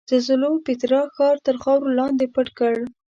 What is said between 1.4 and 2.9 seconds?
تر خاورو لاندې پټ کړ.